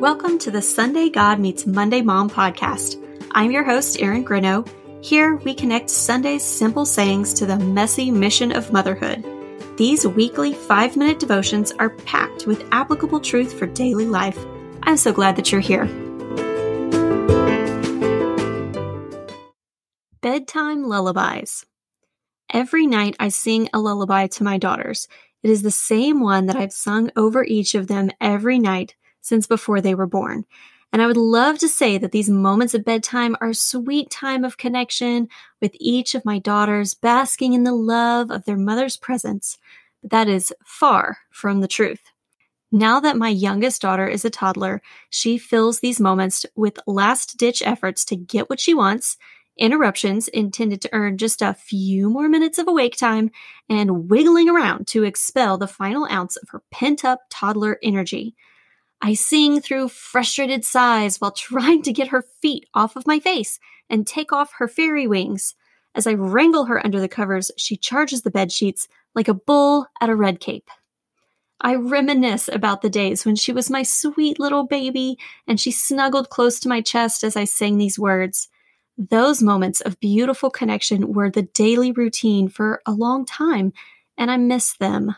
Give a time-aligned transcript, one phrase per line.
[0.00, 2.96] Welcome to the Sunday God Meets Monday Mom podcast.
[3.32, 4.66] I'm your host, Erin Greneaux.
[5.04, 9.22] Here, we connect Sunday's simple sayings to the messy mission of motherhood.
[9.76, 14.38] These weekly five minute devotions are packed with applicable truth for daily life.
[14.84, 15.84] I'm so glad that you're here.
[20.22, 21.66] Bedtime Lullabies.
[22.50, 25.08] Every night I sing a lullaby to my daughters.
[25.42, 29.46] It is the same one that I've sung over each of them every night since
[29.46, 30.44] before they were born.
[30.92, 34.44] And I would love to say that these moments of bedtime are a sweet time
[34.44, 35.28] of connection
[35.60, 39.56] with each of my daughters, basking in the love of their mother's presence.
[40.02, 42.00] But that is far from the truth.
[42.72, 44.80] Now that my youngest daughter is a toddler,
[45.10, 49.16] she fills these moments with last ditch efforts to get what she wants,
[49.56, 53.30] interruptions intended to earn just a few more minutes of awake time,
[53.68, 58.34] and wiggling around to expel the final ounce of her pent up toddler energy.
[59.02, 63.58] I sing through frustrated sighs while trying to get her feet off of my face
[63.88, 65.54] and take off her fairy wings.
[65.94, 69.86] As I wrangle her under the covers, she charges the bed sheets like a bull
[70.00, 70.70] at a red cape.
[71.60, 76.30] I reminisce about the days when she was my sweet little baby and she snuggled
[76.30, 78.48] close to my chest as I sang these words.
[78.96, 83.72] Those moments of beautiful connection were the daily routine for a long time,
[84.16, 85.14] and I miss them.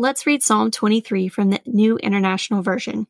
[0.00, 3.08] Let's read Psalm 23 from the New International Version.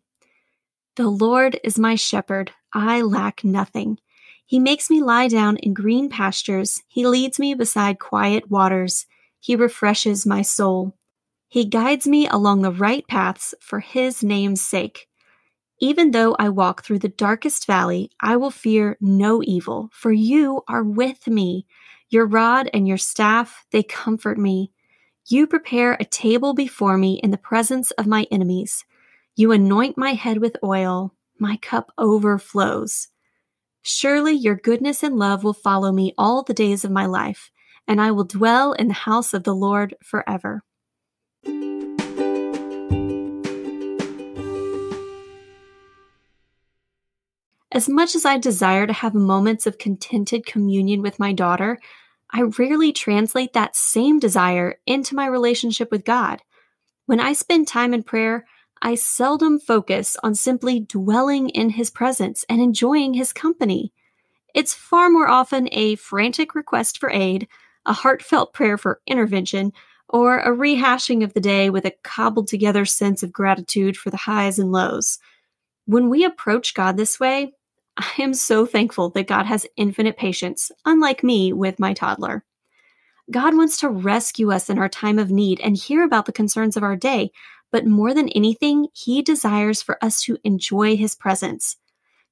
[0.96, 3.98] The Lord is my shepherd, I lack nothing.
[4.46, 9.04] He makes me lie down in green pastures, He leads me beside quiet waters,
[9.38, 10.96] He refreshes my soul.
[11.46, 15.10] He guides me along the right paths for His name's sake.
[15.80, 20.62] Even though I walk through the darkest valley, I will fear no evil, for you
[20.66, 21.66] are with me.
[22.08, 24.72] Your rod and your staff, they comfort me.
[25.30, 28.86] You prepare a table before me in the presence of my enemies.
[29.36, 31.12] You anoint my head with oil.
[31.38, 33.08] My cup overflows.
[33.82, 37.50] Surely your goodness and love will follow me all the days of my life,
[37.86, 40.62] and I will dwell in the house of the Lord forever.
[47.70, 51.78] As much as I desire to have moments of contented communion with my daughter,
[52.30, 56.42] I rarely translate that same desire into my relationship with God.
[57.06, 58.46] When I spend time in prayer,
[58.82, 63.92] I seldom focus on simply dwelling in His presence and enjoying His company.
[64.54, 67.48] It's far more often a frantic request for aid,
[67.86, 69.72] a heartfelt prayer for intervention,
[70.08, 74.16] or a rehashing of the day with a cobbled together sense of gratitude for the
[74.16, 75.18] highs and lows.
[75.86, 77.52] When we approach God this way,
[77.98, 82.44] I am so thankful that God has infinite patience, unlike me with my toddler.
[83.30, 86.76] God wants to rescue us in our time of need and hear about the concerns
[86.76, 87.32] of our day,
[87.72, 91.76] but more than anything, He desires for us to enjoy His presence.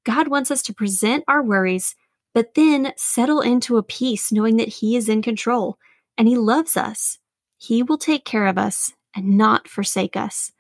[0.05, 1.97] God wants us to present our worries,
[2.33, 5.79] but then settle into a peace knowing that He is in control
[6.17, 7.19] and He loves us.
[7.59, 10.53] He will take care of us and not forsake us.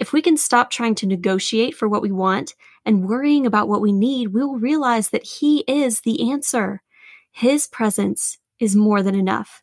[0.00, 2.54] If we can stop trying to negotiate for what we want
[2.86, 6.82] and worrying about what we need, we will realize that He is the answer.
[7.30, 9.62] His presence is more than enough.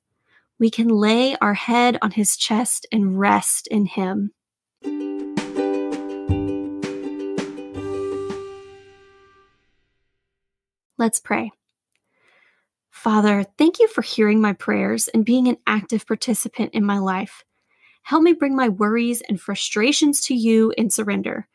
[0.60, 4.32] We can lay our head on His chest and rest in Him.
[11.00, 11.52] Let's pray.
[12.92, 17.44] Father, thank you for hearing my prayers and being an active participant in my life.
[18.08, 21.46] Help me bring my worries and frustrations to you in surrender.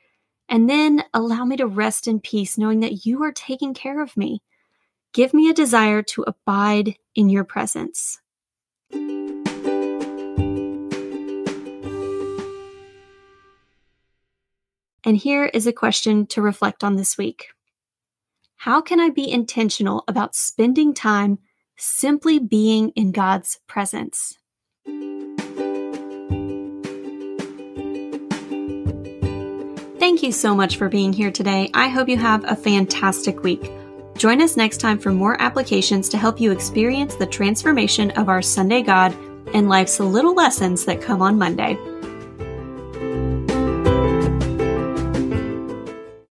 [0.50, 4.14] And then allow me to rest in peace, knowing that you are taking care of
[4.18, 4.42] me.
[5.14, 8.20] Give me a desire to abide in your presence.
[8.92, 9.46] And
[15.16, 17.46] here is a question to reflect on this week
[18.56, 21.38] How can I be intentional about spending time
[21.78, 24.36] simply being in God's presence?
[30.02, 31.70] Thank you so much for being here today.
[31.74, 33.70] I hope you have a fantastic week.
[34.16, 38.42] Join us next time for more applications to help you experience the transformation of our
[38.42, 39.16] Sunday God
[39.54, 41.78] and life's little lessons that come on Monday.